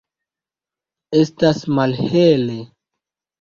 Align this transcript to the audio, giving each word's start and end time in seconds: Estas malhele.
Estas 1.19 1.59
malhele. 1.81 2.59